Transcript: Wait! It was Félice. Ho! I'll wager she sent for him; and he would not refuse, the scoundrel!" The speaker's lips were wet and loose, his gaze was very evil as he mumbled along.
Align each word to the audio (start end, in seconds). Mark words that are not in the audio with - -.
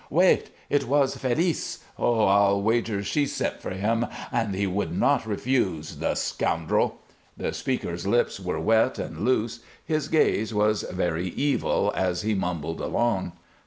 Wait! 0.09 0.49
It 0.67 0.87
was 0.87 1.15
Félice. 1.15 1.83
Ho! 1.97 2.25
I'll 2.25 2.59
wager 2.59 3.03
she 3.03 3.27
sent 3.27 3.61
for 3.61 3.69
him; 3.69 4.03
and 4.31 4.55
he 4.55 4.65
would 4.65 4.91
not 4.91 5.27
refuse, 5.27 5.97
the 5.97 6.15
scoundrel!" 6.15 6.97
The 7.37 7.53
speaker's 7.53 8.07
lips 8.07 8.39
were 8.39 8.59
wet 8.59 8.97
and 8.97 9.19
loose, 9.19 9.59
his 9.85 10.07
gaze 10.07 10.55
was 10.55 10.81
very 10.91 11.27
evil 11.27 11.93
as 11.95 12.23
he 12.23 12.33
mumbled 12.33 12.81
along. 12.81 13.33